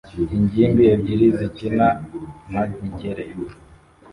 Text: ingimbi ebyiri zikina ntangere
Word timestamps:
ingimbi 0.37 0.83
ebyiri 0.93 1.27
zikina 1.37 1.87
ntangere 2.49 3.23